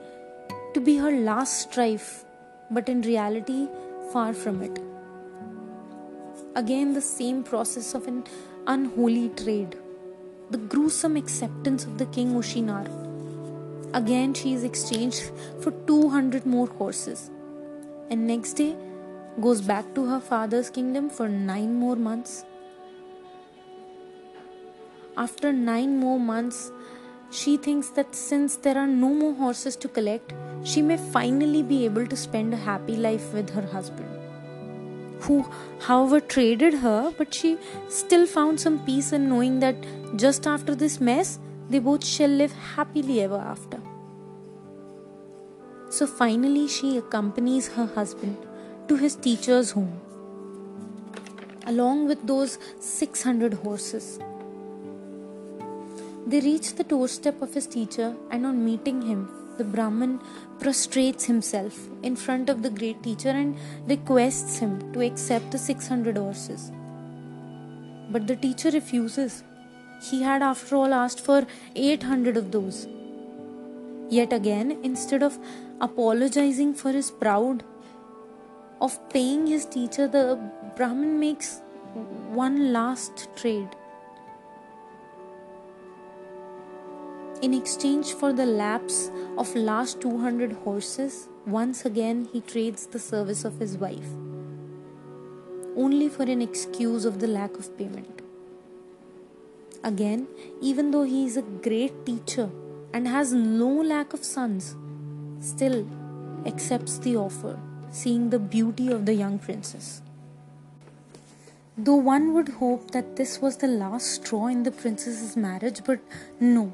to 0.75 0.81
be 0.81 0.97
her 0.97 1.11
last 1.11 1.61
strife, 1.61 2.25
but 2.71 2.89
in 2.89 3.03
reality, 3.03 3.69
far 4.13 4.33
from 4.33 4.63
it. 4.63 4.79
Again, 6.57 6.95
the 6.95 7.01
same 7.01 7.43
process 7.43 7.95
of 7.95 8.09
an 8.09 8.25
unholy 8.67 9.29
trade, 9.31 9.77
the 10.51 10.59
gruesome 10.59 11.17
acceptance 11.17 11.85
of 11.85 11.99
the 11.99 12.07
king 12.07 12.35
Ushinar. 12.35 12.87
Again, 13.93 14.35
she 14.35 14.53
is 14.55 14.65
exchanged 14.65 15.31
for 15.61 15.71
200 15.87 16.45
more 16.45 16.67
horses, 16.67 17.31
and 18.11 18.27
next 18.27 18.55
day 18.55 18.77
goes 19.41 19.61
back 19.61 19.95
to 19.95 20.07
her 20.07 20.21
father's 20.21 20.71
kingdom 20.71 21.09
for 21.11 21.29
nine 21.29 21.75
more 21.75 21.97
months 21.97 22.45
after 25.17 25.53
nine 25.53 25.99
more 25.99 26.19
months, 26.19 26.73
she 27.31 27.57
thinks 27.57 27.89
that 27.91 28.15
since 28.15 28.57
there 28.57 28.77
are 28.77 28.87
no 28.87 29.09
more 29.09 29.35
horses 29.35 29.77
to 29.77 29.89
collect, 29.89 30.33
she 30.65 30.83
may 30.83 30.97
finally 30.97 31.63
be 31.63 31.85
able 31.85 32.07
to 32.07 32.17
spend 32.17 32.53
a 32.53 32.57
happy 32.57 32.97
life 32.97 33.33
with 33.33 33.51
her 33.51 33.63
husband, 33.63 34.09
who, 35.21 35.45
however, 35.81 36.21
traded 36.21 36.75
her, 36.75 37.13
but 37.17 37.33
she 37.33 37.59
still 37.89 38.27
found 38.27 38.61
some 38.61 38.85
peace 38.85 39.13
in 39.13 39.29
knowing 39.29 39.61
that 39.61 39.77
just 40.17 40.47
after 40.47 40.75
this 40.75 41.01
mess, 41.01 41.39
they 41.71 41.79
both 41.79 42.05
shall 42.05 42.31
live 42.31 42.53
happily 42.53 43.23
ever 43.23 43.39
after. 43.39 43.81
So 45.95 46.09
finally, 46.09 46.67
she 46.67 46.97
accompanies 46.99 47.69
her 47.75 47.87
husband 47.87 48.37
to 48.89 48.97
his 48.97 49.15
teacher's 49.15 49.71
home, 49.71 50.01
along 51.69 52.09
with 52.09 52.27
those 52.27 52.59
600 52.81 53.55
horses. 53.55 54.19
They 56.27 56.41
reach 56.41 56.75
the 56.75 56.83
doorstep 56.83 57.41
of 57.41 57.55
his 57.55 57.69
teacher, 57.69 58.09
and 58.33 58.45
on 58.45 58.65
meeting 58.65 59.03
him, 59.03 59.21
the 59.57 59.63
Brahmin 59.63 60.19
prostrates 60.59 61.27
himself 61.27 61.79
in 62.03 62.17
front 62.17 62.51
of 62.51 62.65
the 62.65 62.71
great 62.71 63.01
teacher 63.05 63.29
and 63.43 63.57
requests 63.87 64.59
him 64.59 64.73
to 64.95 65.07
accept 65.07 65.53
the 65.53 65.59
600 65.59 66.19
horses. 66.19 66.73
But 68.11 68.27
the 68.27 68.35
teacher 68.35 68.73
refuses, 68.73 69.45
He 70.11 70.23
had, 70.25 70.43
after 70.43 70.75
all, 70.75 70.93
asked 70.93 71.21
for 71.21 71.47
800 71.77 72.37
of 72.37 72.51
those. 72.51 72.89
Yet 74.11 74.33
again, 74.33 74.79
instead 74.83 75.23
of 75.23 75.39
apologizing 75.81 76.75
for 76.75 76.93
his 76.93 77.11
proud 77.11 77.65
of 78.81 78.99
paying 79.09 79.47
his 79.47 79.65
teacher, 79.67 80.07
the 80.07 80.39
Brahmin 80.77 81.19
makes 81.19 81.61
one 82.33 82.73
last 82.73 83.29
trade. 83.37 83.69
In 87.41 87.55
exchange 87.55 88.15
for 88.15 88.33
the 88.33 88.47
lapse 88.47 89.11
of 89.39 89.55
last 89.55 90.01
200 90.01 90.53
horses, 90.53 91.29
once 91.47 91.85
again 91.85 92.29
he 92.33 92.41
trades 92.41 92.87
the 92.87 92.99
service 92.99 93.45
of 93.45 93.59
his 93.59 93.77
wife, 93.77 94.09
only 95.77 96.09
for 96.09 96.23
an 96.23 96.41
excuse 96.41 97.05
of 97.05 97.21
the 97.21 97.27
lack 97.27 97.57
of 97.57 97.77
payment. 97.77 98.23
Again, 99.83 100.27
even 100.63 100.91
though 100.91 101.03
he 101.03 101.27
is 101.27 101.37
a 101.37 101.43
great 101.43 102.07
teacher 102.07 102.51
and 102.93 103.07
has 103.07 103.33
no 103.33 103.69
lack 103.69 104.15
of 104.15 104.25
sons, 104.25 104.77
still 105.45 105.87
accepts 106.47 106.99
the 106.99 107.17
offer, 107.17 107.59
seeing 107.91 108.31
the 108.31 108.39
beauty 108.39 108.91
of 108.91 109.05
the 109.07 109.15
young 109.15 109.39
princess. 109.39 110.01
Though 111.77 111.97
one 111.97 112.33
would 112.35 112.49
hope 112.61 112.93
that 112.93 113.17
this 113.17 113.41
was 113.43 113.57
the 113.59 113.67
last 113.67 114.07
straw 114.07 114.47
in 114.47 114.63
the 114.63 114.71
princess's 114.71 115.37
marriage, 115.37 115.81
but 115.85 116.01
no, 116.41 116.73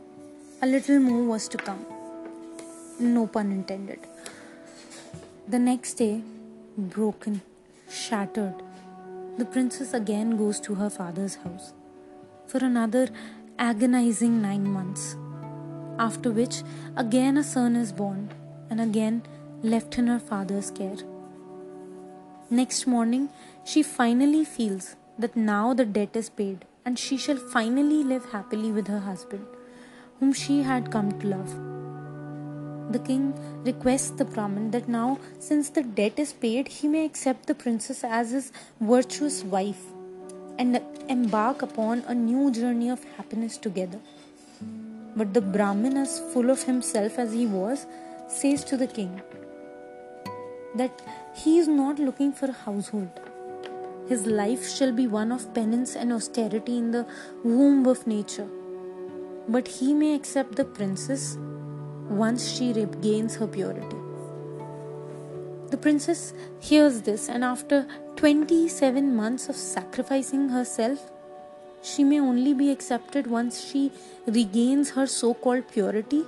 a 0.63 0.67
little 0.67 1.01
more 1.01 1.25
was 1.25 1.49
to 1.49 1.59
come. 1.59 1.85
No 2.99 3.27
pun 3.27 3.51
intended. 3.51 4.01
The 5.49 5.59
next 5.59 5.95
day, 5.95 6.23
broken, 6.77 7.41
shattered, 7.91 8.63
the 9.39 9.45
princess 9.47 9.95
again 9.95 10.37
goes 10.37 10.61
to 10.61 10.75
her 10.75 10.91
father's 10.91 11.37
house 11.37 11.73
for 12.47 12.59
another 12.59 13.09
agonizing 13.59 14.43
nine 14.43 14.69
months, 14.69 15.17
after 15.99 16.31
which 16.31 16.63
again 16.97 17.37
a 17.37 17.43
son 17.43 17.75
is 17.75 17.93
born 17.93 18.29
and 18.71 18.81
again 18.81 19.23
left 19.63 19.99
in 19.99 20.07
her 20.07 20.19
father's 20.19 20.71
care. 20.71 20.97
Next 22.49 22.87
morning, 22.87 23.29
she 23.65 23.83
finally 23.83 24.45
feels 24.45 24.97
that 25.19 25.37
now 25.37 25.75
the 25.75 25.85
debt 25.85 26.17
is 26.17 26.31
paid 26.31 26.65
and 26.85 26.99
she 26.99 27.17
shall 27.17 27.37
finally 27.37 28.03
live 28.03 28.31
happily 28.33 28.73
with 28.73 28.89
her 28.89 29.01
husband, 29.01 29.47
whom 30.19 30.33
she 30.33 30.63
had 30.63 30.91
come 30.91 31.19
to 31.21 31.27
love. 31.27 31.53
The 32.93 32.99
king 32.99 33.35
requests 33.65 34.11
the 34.11 34.25
Brahmin 34.25 34.73
that 34.73 34.89
now, 34.89 35.19
since 35.39 35.71
the 35.71 35.83
debt 35.83 36.19
is 36.19 36.33
paid, 36.33 36.67
he 36.67 36.89
may 36.89 37.05
accept 37.05 37.47
the 37.47 37.55
princess 37.55 38.03
as 38.03 38.33
his 38.33 38.53
virtuous 38.81 39.45
wife 39.45 39.83
and 40.59 40.81
embark 41.09 41.63
upon 41.63 42.01
a 42.09 42.15
new 42.15 42.51
journey 42.51 42.89
of 42.91 43.05
happiness 43.17 43.59
together. 43.59 44.01
But 45.15 45.35
the 45.35 45.41
Brahmin, 45.41 45.97
as 45.97 46.19
full 46.33 46.51
of 46.51 46.65
himself 46.65 47.19
as 47.19 47.33
he 47.33 47.47
was, 47.47 47.87
says 48.31 48.65
to 48.65 48.77
the 48.77 48.87
king 48.87 49.21
that 50.77 51.03
he 51.35 51.59
is 51.59 51.69
not 51.69 51.99
looking 51.99 52.33
for 52.33 52.47
a 52.47 52.53
household. 52.53 53.21
His 54.09 54.27
life 54.27 54.69
shall 54.69 54.93
be 54.93 55.07
one 55.07 55.33
of 55.33 55.53
penance 55.55 55.97
and 55.97 56.13
austerity 56.13 56.79
in 56.79 56.91
the 56.91 57.07
womb 57.45 57.87
of 57.87 58.07
nature. 58.07 58.49
But 59.49 59.69
he 59.69 59.93
may 59.95 60.15
accept 60.15 60.57
the 60.57 60.65
princess 60.65 61.37
once 62.09 62.49
she 62.51 62.73
regains 62.73 63.37
her 63.37 63.47
purity. 63.47 63.97
The 65.71 65.77
princess 65.77 66.33
hears 66.59 67.03
this, 67.03 67.29
and 67.29 67.45
after 67.45 67.87
27 68.17 69.15
months 69.15 69.49
of 69.49 69.57
sacrificing 69.57 70.49
herself, 70.49 71.11
she 71.83 72.05
may 72.05 72.21
only 72.21 72.55
be 72.55 72.71
accepted 72.71 73.27
once 73.27 73.65
she 73.65 73.93
regains 74.27 74.91
her 74.91 75.07
so 75.07 75.35
called 75.35 75.69
purity, 75.69 76.25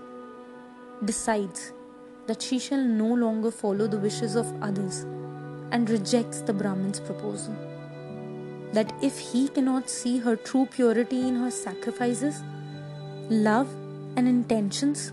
decides 1.04 1.72
that 2.26 2.42
she 2.42 2.58
shall 2.58 2.82
no 2.82 3.12
longer 3.12 3.50
follow 3.50 3.86
the 3.86 3.98
wishes 3.98 4.36
of 4.36 4.52
others, 4.62 5.04
and 5.70 5.88
rejects 5.88 6.40
the 6.42 6.52
Brahmin's 6.52 7.00
proposal. 7.00 7.54
That 8.72 8.92
if 9.02 9.18
he 9.18 9.48
cannot 9.48 9.90
see 9.90 10.18
her 10.18 10.36
true 10.36 10.66
purity 10.66 11.26
in 11.28 11.36
her 11.36 11.50
sacrifices, 11.50 12.42
love, 13.28 13.72
and 14.16 14.28
intentions, 14.28 15.12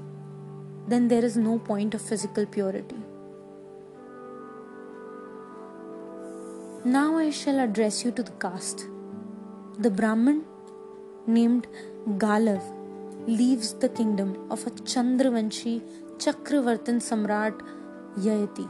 then 0.87 1.07
there 1.07 1.23
is 1.23 1.37
no 1.37 1.59
point 1.59 1.93
of 1.93 2.01
physical 2.01 2.45
purity. 2.45 2.97
Now 6.83 7.17
I 7.17 7.29
shall 7.29 7.59
address 7.59 8.03
you 8.05 8.11
to 8.11 8.23
the 8.23 8.31
cast. 8.31 8.85
The 9.77 9.89
Brahmin 9.89 10.45
named 11.27 11.67
Galav 12.17 12.63
leaves 13.27 13.73
the 13.73 13.89
kingdom 13.89 14.47
of 14.49 14.65
a 14.65 14.71
Chandravanshi 14.71 15.81
Chakravartin 16.23 16.97
Samrat 16.99 17.61
Yayati, 18.17 18.67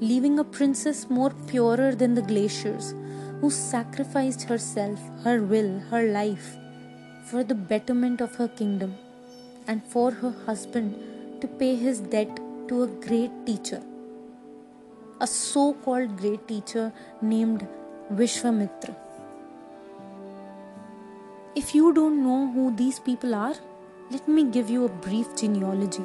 leaving 0.00 0.38
a 0.38 0.44
princess 0.44 1.10
more 1.10 1.30
purer 1.48 1.92
than 1.96 2.14
the 2.14 2.22
glaciers, 2.22 2.94
who 3.40 3.50
sacrificed 3.50 4.44
herself, 4.44 5.00
her 5.24 5.42
will, 5.42 5.80
her 5.90 6.04
life 6.12 6.56
for 7.24 7.42
the 7.42 7.56
betterment 7.56 8.20
of 8.20 8.36
her 8.36 8.46
kingdom 8.46 8.94
and 9.66 9.82
for 9.82 10.12
her 10.12 10.30
husband 10.46 10.94
to 11.40 11.48
pay 11.48 11.74
his 11.74 11.98
debt 11.98 12.38
to 12.68 12.84
a 12.84 12.86
great 12.86 13.32
teacher, 13.44 13.82
a 15.20 15.26
so 15.26 15.72
called 15.72 16.16
great 16.16 16.46
teacher 16.46 16.92
named 17.20 17.66
Vishwamitra. 18.12 18.94
If 21.56 21.74
you 21.74 21.92
don't 21.92 22.22
know 22.22 22.52
who 22.52 22.76
these 22.76 23.00
people 23.00 23.34
are, 23.34 23.56
let 24.10 24.26
me 24.26 24.42
give 24.44 24.70
you 24.70 24.86
a 24.86 24.88
brief 24.88 25.36
genealogy. 25.36 26.02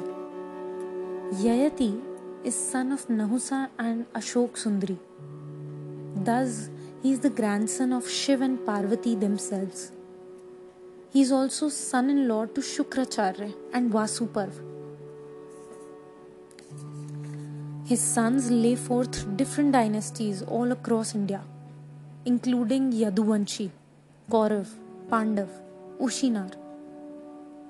Yayati 1.42 2.02
is 2.44 2.54
son 2.54 2.92
of 2.92 3.06
Nahusa 3.08 3.70
and 3.78 4.04
Ashok 4.12 4.58
Sundari. 4.62 4.98
Thus, 6.22 6.68
he 7.02 7.12
is 7.12 7.20
the 7.20 7.30
grandson 7.30 7.94
of 7.94 8.06
Shiv 8.06 8.42
and 8.42 8.64
Parvati 8.66 9.14
themselves. 9.14 9.90
He 11.14 11.22
is 11.22 11.32
also 11.32 11.70
son 11.70 12.10
in 12.10 12.28
law 12.28 12.44
to 12.44 12.60
Shukracharya 12.60 13.54
and 13.72 13.90
Vrishaparv. 13.90 14.52
His 17.86 18.00
sons 18.00 18.50
lay 18.50 18.74
forth 18.74 19.34
different 19.38 19.72
dynasties 19.72 20.42
all 20.42 20.72
across 20.72 21.14
India, 21.14 21.42
including 22.26 22.92
Yaduvanshi, 22.92 23.70
Kaurav, 24.30 24.68
Pandav, 25.08 25.48
Ushinar, 25.98 26.52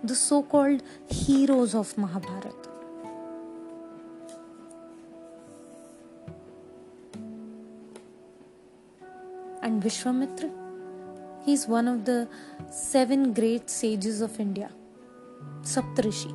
the 0.06 0.14
so 0.14 0.42
called 0.42 0.82
heroes 1.08 1.74
of 1.74 1.96
Mahabharata. 1.96 2.70
And 9.62 9.82
Vishwamitra? 9.82 10.50
He 11.44 11.52
is 11.52 11.66
one 11.66 11.88
of 11.88 12.04
the 12.04 12.28
seven 12.70 13.32
great 13.32 13.70
sages 13.70 14.20
of 14.20 14.38
India, 14.40 14.70
Saptarishi. 15.62 16.32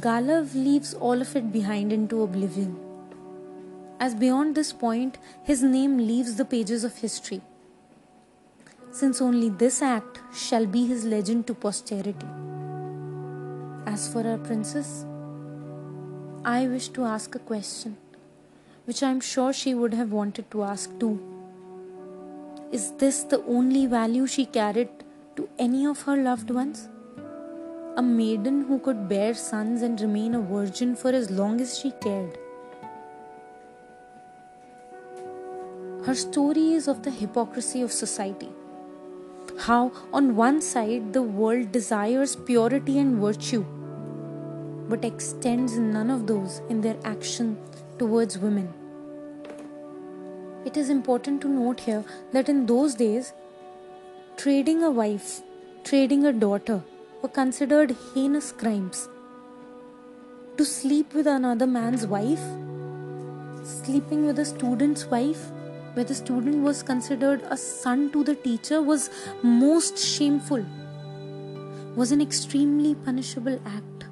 Galav 0.00 0.54
leaves 0.54 0.94
all 0.94 1.20
of 1.20 1.34
it 1.36 1.52
behind 1.52 1.92
into 1.92 2.22
oblivion. 2.22 2.76
As 3.98 4.14
beyond 4.14 4.54
this 4.54 4.72
point, 4.72 5.18
his 5.42 5.62
name 5.62 5.96
leaves 5.96 6.34
the 6.36 6.44
pages 6.44 6.84
of 6.84 6.96
history, 6.96 7.40
since 8.98 9.20
only 9.20 9.48
this 9.60 9.82
act 9.82 10.20
shall 10.42 10.64
be 10.74 10.86
his 10.86 11.04
legend 11.04 11.46
to 11.46 11.54
posterity. 11.54 12.28
As 13.84 14.08
for 14.10 14.26
our 14.26 14.38
princess, 14.38 15.04
I 16.44 16.66
wish 16.66 16.88
to 16.96 17.04
ask 17.04 17.34
a 17.34 17.38
question, 17.50 17.98
which 18.86 19.02
I 19.02 19.10
am 19.10 19.20
sure 19.20 19.52
she 19.52 19.74
would 19.74 19.92
have 19.92 20.12
wanted 20.12 20.50
to 20.52 20.62
ask 20.62 20.98
too. 20.98 21.14
Is 22.72 22.90
this 22.92 23.22
the 23.24 23.44
only 23.44 23.84
value 23.84 24.26
she 24.26 24.46
carried 24.46 24.88
to 25.36 25.48
any 25.58 25.86
of 25.86 26.02
her 26.02 26.16
loved 26.16 26.50
ones? 26.50 26.88
A 27.98 28.02
maiden 28.02 28.62
who 28.62 28.78
could 28.78 29.08
bear 29.10 29.34
sons 29.34 29.82
and 29.82 30.00
remain 30.00 30.34
a 30.34 30.40
virgin 30.40 30.96
for 30.96 31.10
as 31.10 31.30
long 31.30 31.60
as 31.60 31.78
she 31.78 31.90
cared. 32.02 32.38
Her 36.06 36.14
story 36.14 36.72
is 36.72 36.88
of 36.88 37.02
the 37.02 37.10
hypocrisy 37.10 37.82
of 37.82 37.92
society. 37.92 38.48
How, 39.58 39.90
on 40.12 40.36
one 40.36 40.60
side, 40.60 41.12
the 41.12 41.22
world 41.22 41.72
desires 41.72 42.36
purity 42.36 42.98
and 42.98 43.18
virtue, 43.18 43.64
but 44.88 45.04
extends 45.04 45.78
none 45.78 46.10
of 46.10 46.26
those 46.26 46.60
in 46.68 46.82
their 46.82 46.96
action 47.04 47.56
towards 47.98 48.38
women. 48.38 48.72
It 50.66 50.76
is 50.76 50.90
important 50.90 51.40
to 51.40 51.48
note 51.48 51.80
here 51.80 52.04
that 52.32 52.48
in 52.50 52.66
those 52.66 52.94
days, 52.94 53.32
trading 54.36 54.82
a 54.82 54.90
wife, 54.90 55.40
trading 55.84 56.26
a 56.26 56.32
daughter 56.32 56.82
were 57.22 57.28
considered 57.28 57.96
heinous 58.12 58.52
crimes. 58.52 59.08
To 60.58 60.64
sleep 60.64 61.14
with 61.14 61.26
another 61.26 61.66
man's 61.66 62.06
wife, 62.06 62.42
sleeping 63.64 64.26
with 64.26 64.38
a 64.38 64.44
student's 64.44 65.06
wife, 65.06 65.50
where 65.96 66.04
the 66.04 66.14
student 66.14 66.62
was 66.62 66.82
considered 66.82 67.42
a 67.48 67.56
son 67.56 68.10
to 68.12 68.22
the 68.22 68.34
teacher 68.34 68.82
was 68.82 69.08
most 69.42 69.98
shameful, 69.98 70.62
was 71.96 72.12
an 72.12 72.20
extremely 72.20 72.94
punishable 72.94 73.58
act. 73.64 74.04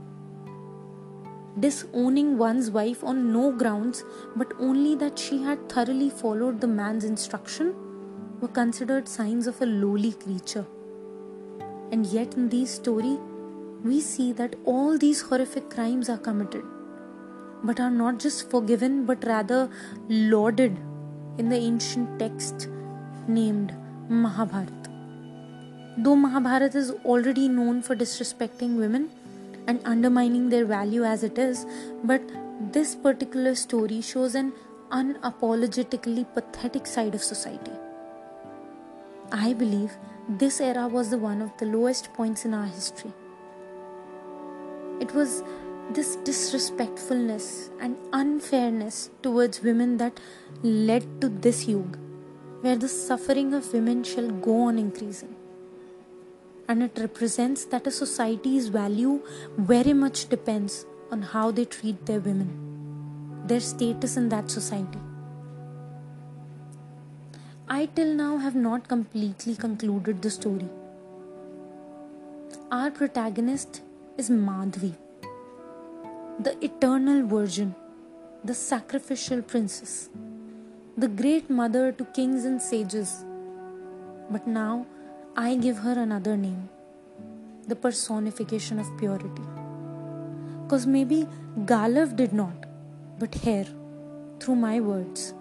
Disowning 1.61 2.39
one's 2.39 2.71
wife 2.71 3.05
on 3.05 3.35
no 3.35 3.53
grounds 3.53 4.03
but 4.35 4.55
only 4.59 4.95
that 4.95 5.19
she 5.19 5.43
had 5.43 5.69
thoroughly 5.69 6.09
followed 6.09 6.63
the 6.63 6.67
man's 6.67 7.05
instruction 7.05 7.75
were 8.41 8.49
considered 8.49 9.07
signs 9.07 9.47
of 9.47 9.61
a 9.61 9.67
lowly 9.67 10.13
creature. 10.13 10.67
And 11.93 12.07
yet, 12.07 12.35
in 12.35 12.49
this 12.49 12.71
story, 12.71 13.19
we 13.85 14.01
see 14.01 14.33
that 14.33 14.57
all 14.65 14.97
these 14.97 15.21
horrific 15.21 15.69
crimes 15.69 16.09
are 16.09 16.17
committed, 16.17 16.65
but 17.63 17.79
are 17.79 17.91
not 17.91 18.19
just 18.19 18.51
forgiven 18.51 19.05
but 19.05 19.23
rather 19.25 19.69
lauded 20.09 20.79
in 21.39 21.49
the 21.49 21.57
ancient 21.57 22.19
text 22.19 22.69
named 23.27 23.75
Mahabharata. 24.09 24.91
Though 25.99 26.17
Mahabharata 26.17 26.77
is 26.79 26.91
already 27.05 27.49
known 27.49 27.83
for 27.83 27.97
disrespecting 27.97 28.77
women 28.77 29.11
and 29.67 29.81
undermining 29.85 30.49
their 30.49 30.65
value 30.65 31.05
as 31.05 31.23
it 31.23 31.39
is, 31.39 31.67
but 32.03 32.23
this 32.73 32.95
particular 32.95 33.55
story 33.55 34.01
shows 34.01 34.35
an 34.35 34.53
unapologetically 34.91 36.27
pathetic 36.35 36.87
side 36.87 37.15
of 37.15 37.23
society. 37.23 37.73
I 39.33 39.53
believe 39.53 39.93
this 40.29 40.61
era 40.61 40.87
was 40.89 41.11
the 41.11 41.19
one 41.19 41.43
of 41.43 41.57
the 41.59 41.67
lowest 41.67 42.13
points 42.15 42.45
in 42.45 42.55
our 42.55 42.67
history. 42.67 43.13
It 45.01 45.13
was 45.15 45.43
this 45.93 46.17
disrespectfulness 46.17 47.71
and 47.81 47.97
unfairness 48.13 49.11
towards 49.23 49.63
women 49.63 49.97
that 49.99 50.19
led 50.63 51.21
to 51.21 51.29
this 51.29 51.69
yuga, 51.69 51.99
where 52.63 52.77
the 52.77 52.89
suffering 52.89 53.53
of 53.53 53.73
women 53.73 54.03
shall 54.03 54.31
go 54.31 54.63
on 54.63 54.79
increasing. 54.79 55.37
And 56.69 56.83
it 56.83 56.99
represents 56.99 57.67
that 57.67 57.87
a 57.87 57.91
society's 57.91 58.69
value 58.69 59.21
very 59.59 59.93
much 59.93 60.29
depends 60.29 60.87
on 61.13 61.21
how 61.21 61.51
they 61.51 61.67
treat 61.67 62.07
their 62.07 62.21
women, 62.21 63.45
their 63.47 63.61
status 63.61 64.17
in 64.17 64.31
that 64.31 64.51
society. 64.51 64.99
I 67.69 67.87
till 67.87 68.15
now 68.15 68.39
have 68.39 68.55
not 68.55 68.89
completely 68.89 69.55
concluded 69.55 70.23
the 70.23 70.31
story. 70.31 70.69
Our 72.71 72.91
protagonist 72.91 73.83
is 74.17 74.31
Madhvi 74.31 74.95
the 76.41 76.53
eternal 76.65 77.25
virgin, 77.25 77.77
the 78.43 78.55
sacrificial 78.55 79.41
princess, 79.41 80.11
the 80.97 81.07
great 81.07 81.49
mother 81.49 81.93
to 81.93 82.05
kings 82.07 82.45
and 82.45 82.61
sages. 82.61 83.25
But 84.31 84.45
now 84.47 84.87
I 85.37 85.55
give 85.55 85.79
her 85.79 85.93
another 85.93 86.37
name, 86.37 86.69
the 87.69 87.77
personification 87.77 88.81
of 88.81 88.99
purity. 88.99 89.47
Because 90.65 90.89
maybe 90.89 91.29
Galav 91.61 92.17
did 92.17 92.33
not, 92.33 92.67
but 93.21 93.33
here, 93.33 93.69
through 94.41 94.57
my 94.57 94.81
words, 94.81 95.35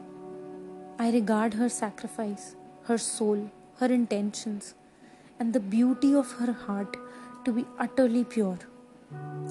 I 0.99 1.09
regard 1.11 1.55
her 1.55 1.69
sacrifice, 1.69 2.55
her 2.83 2.99
soul, 2.99 3.49
her 3.79 3.87
intentions, 3.87 4.75
and 5.39 5.53
the 5.53 5.59
beauty 5.59 6.13
of 6.13 6.31
her 6.33 6.51
heart 6.51 6.95
to 7.45 7.51
be 7.51 7.65
utterly 7.79 8.23
pure 8.23 8.59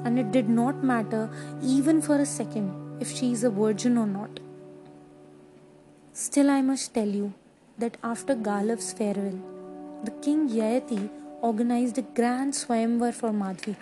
and 0.04 0.18
it 0.18 0.32
did 0.32 0.48
not 0.48 0.82
matter 0.82 1.30
even 1.62 2.02
for 2.02 2.16
a 2.16 2.26
second 2.26 2.96
if 3.00 3.10
she 3.10 3.32
is 3.32 3.44
a 3.44 3.50
virgin 3.50 3.96
or 3.98 4.06
not. 4.06 4.40
Still, 6.12 6.50
I 6.50 6.60
must 6.60 6.92
tell 6.94 7.08
you 7.08 7.32
that 7.78 7.96
after 8.04 8.34
Galav's 8.34 8.92
farewell, 8.92 9.40
the 10.04 10.10
king 10.22 10.48
Yayati 10.48 11.08
organized 11.40 11.98
a 11.98 12.02
grand 12.02 12.52
swayamvar 12.52 13.12
for 13.14 13.30
Madhvi. 13.30 13.76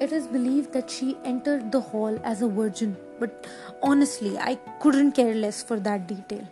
It 0.00 0.12
is 0.12 0.26
believed 0.26 0.72
that 0.72 0.90
she 0.90 1.16
entered 1.24 1.70
the 1.70 1.80
hall 1.80 2.18
as 2.24 2.42
a 2.42 2.48
virgin, 2.48 2.96
but 3.18 3.46
honestly, 3.82 4.38
I 4.38 4.54
couldn't 4.80 5.12
care 5.12 5.34
less 5.34 5.62
for 5.62 5.78
that 5.80 6.06
detail. 6.08 6.46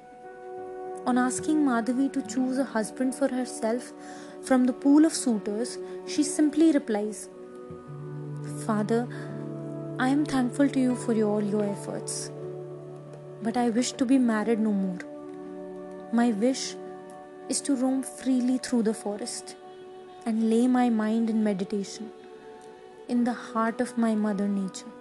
On 1.06 1.16
asking 1.16 1.64
Madhavi 1.64 2.12
to 2.12 2.22
choose 2.22 2.58
a 2.58 2.64
husband 2.64 3.14
for 3.14 3.28
herself 3.28 3.92
from 4.42 4.66
the 4.66 4.72
pool 4.72 5.06
of 5.06 5.14
suitors, 5.14 5.78
she 6.06 6.22
simply 6.22 6.72
replies, 6.72 7.30
Father, 8.68 9.08
I 9.98 10.08
am 10.10 10.26
thankful 10.26 10.68
to 10.68 10.78
you 10.78 10.94
for 10.94 11.14
all 11.22 11.42
your 11.42 11.64
efforts, 11.64 12.30
but 13.42 13.56
I 13.56 13.70
wish 13.70 13.92
to 13.92 14.04
be 14.04 14.18
married 14.18 14.60
no 14.60 14.72
more. 14.72 14.98
My 16.12 16.32
wish 16.32 16.74
is 17.48 17.62
to 17.62 17.74
roam 17.74 18.02
freely 18.02 18.58
through 18.58 18.82
the 18.82 18.92
forest 18.92 19.56
and 20.26 20.50
lay 20.50 20.66
my 20.66 20.90
mind 20.90 21.30
in 21.30 21.42
meditation 21.42 22.10
in 23.08 23.24
the 23.24 23.32
heart 23.32 23.80
of 23.80 23.96
my 23.96 24.14
mother 24.14 24.46
nature. 24.46 24.92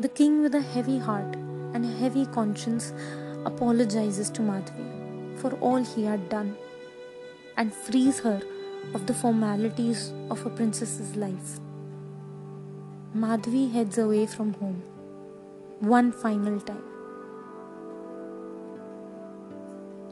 The 0.00 0.08
king, 0.08 0.40
with 0.40 0.54
a 0.54 0.62
heavy 0.62 0.96
heart 0.96 1.36
and 1.74 1.84
a 1.84 1.98
heavy 1.98 2.24
conscience, 2.24 2.94
apologizes 3.44 4.30
to 4.30 4.40
Madhvi 4.40 5.38
for 5.38 5.52
all 5.56 5.84
he 5.84 6.04
had 6.04 6.30
done 6.30 6.56
and 7.58 7.74
frees 7.74 8.20
her 8.20 8.40
of 8.94 9.06
the 9.06 9.12
formalities 9.12 10.14
of 10.30 10.46
a 10.46 10.48
princess's 10.48 11.14
life. 11.14 11.60
Madhvi 13.20 13.72
heads 13.72 13.96
away 13.96 14.26
from 14.26 14.52
home 14.54 14.82
one 15.80 16.12
final 16.12 16.60
time. 16.60 16.82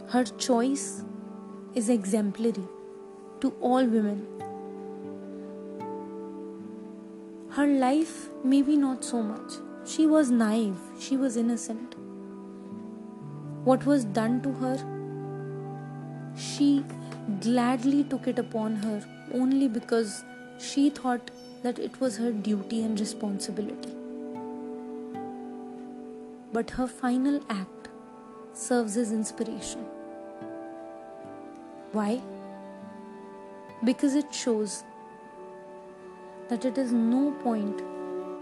Her 0.08 0.24
choice 0.44 1.02
is 1.74 1.90
exemplary 1.90 2.64
to 3.42 3.50
all 3.60 3.84
women. 3.84 4.26
Her 7.50 7.66
life, 7.66 8.30
maybe 8.42 8.76
not 8.78 9.04
so 9.04 9.22
much. 9.22 9.60
She 9.84 10.06
was 10.06 10.30
naive, 10.30 10.78
she 10.98 11.18
was 11.18 11.36
innocent. 11.36 11.96
What 13.64 13.84
was 13.84 14.06
done 14.06 14.40
to 14.42 14.52
her, 14.62 14.76
she 16.36 16.84
gladly 17.42 18.04
took 18.04 18.26
it 18.28 18.38
upon 18.38 18.76
her 18.76 18.98
only 19.34 19.68
because 19.68 20.24
she 20.58 20.88
thought 20.88 21.30
that 21.64 21.78
it 21.78 21.98
was 21.98 22.18
her 22.18 22.30
duty 22.30 22.82
and 22.84 23.00
responsibility. 23.00 23.92
But 26.52 26.72
her 26.78 26.86
final 26.86 27.40
act 27.48 27.88
serves 28.52 28.98
as 28.98 29.12
inspiration. 29.12 29.86
Why? 31.92 32.20
Because 33.82 34.14
it 34.14 34.34
shows 34.34 34.84
that 36.50 36.66
it 36.66 36.76
is 36.76 36.92
no 36.92 37.30
point 37.42 37.78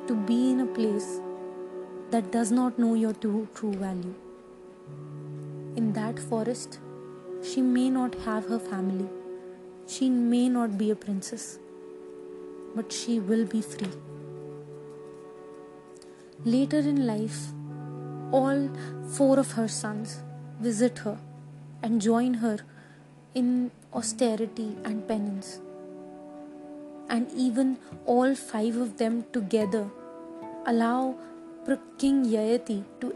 to 0.09 0.17
be 0.33 0.51
in 0.51 0.61
a 0.61 0.67
place 0.67 1.21
that 2.11 2.33
does 2.33 2.51
not 2.51 2.77
know 2.77 2.95
your 2.95 3.13
true, 3.13 3.49
true 3.55 3.73
value. 3.75 4.15
In 5.77 5.93
that 5.93 6.19
forest, 6.19 6.81
she 7.41 7.63
may 7.63 7.89
not 7.89 8.17
have 8.27 8.47
her 8.47 8.59
family, 8.59 9.09
she 9.87 10.11
may 10.11 10.49
not 10.49 10.77
be 10.77 10.91
a 10.91 10.97
princess 10.97 11.59
but 12.75 12.93
she 12.93 13.19
will 13.21 13.45
be 13.45 13.61
free. 13.61 13.93
Later 16.45 16.79
in 16.79 17.07
life, 17.07 17.53
all 18.33 18.71
four 19.17 19.39
of 19.39 19.53
her 19.53 19.69
sons 19.69 20.23
visit 20.61 20.99
her 20.99 21.19
and 21.83 22.01
join 22.01 22.35
her 22.35 22.59
in 23.35 23.71
austerity 23.93 24.77
and 24.85 25.07
penance. 25.07 25.61
And 27.09 27.31
even 27.33 27.79
all 28.07 28.35
five 28.35 28.77
of 28.77 28.97
them 28.99 29.25
together 29.33 29.91
allow 30.67 31.17
King 32.03 32.25
Yayati 32.25 32.85
to 33.01 33.15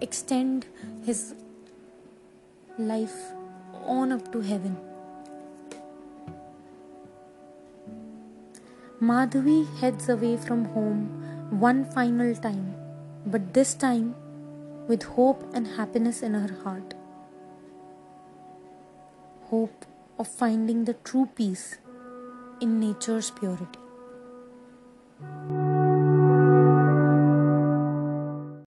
extend 0.00 0.64
his 1.04 1.34
life 2.78 3.18
on 3.84 4.10
up 4.12 4.32
to 4.32 4.40
heaven. 4.40 4.91
Madhavi 9.02 9.66
heads 9.78 10.08
away 10.08 10.36
from 10.36 10.64
home 10.64 10.98
one 11.58 11.84
final 11.84 12.36
time, 12.36 12.72
but 13.26 13.52
this 13.52 13.74
time 13.74 14.14
with 14.86 15.02
hope 15.02 15.42
and 15.54 15.66
happiness 15.66 16.22
in 16.22 16.34
her 16.34 16.54
heart. 16.62 16.94
Hope 19.46 19.84
of 20.20 20.28
finding 20.28 20.84
the 20.84 20.94
true 20.94 21.28
peace 21.34 21.78
in 22.60 22.78
nature's 22.78 23.32
purity. 23.32 23.80